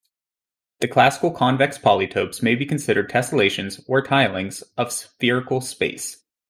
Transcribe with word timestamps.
The 0.79 0.87
classical 0.87 1.29
convex 1.29 1.77
polytopes 1.77 2.41
may 2.41 2.55
be 2.55 2.65
considered 2.65 3.07
tessellations, 3.07 3.83
or 3.87 4.01
tilings, 4.01 4.63
of 4.75 4.91
spherical 4.91 5.61
space. 5.61 6.23